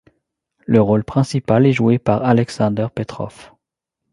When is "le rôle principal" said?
0.65-1.67